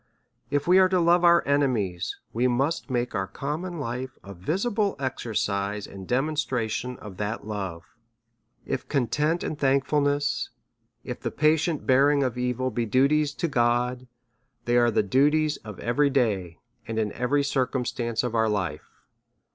[0.49, 4.95] If we are to love our enemies, we must make our common life a visible
[4.97, 7.83] exercise and demonstration of that love.
[8.65, 10.49] If content and thankfulness,
[11.03, 14.07] if the pa tient bearing of evil be duties to God,
[14.65, 16.57] they are the duties of every day,
[16.87, 18.89] and in every circumstance of our life.